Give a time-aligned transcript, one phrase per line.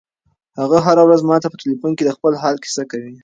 [0.59, 3.13] هغه هره ورځ ماته په ټیلیفون کې د خپل حال کیسه کوي.